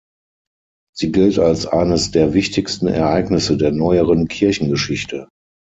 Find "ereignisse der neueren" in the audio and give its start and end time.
2.87-4.27